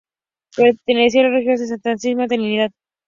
[0.57, 2.71] Perteneció a las Religiosas de la Santísima Trinidad.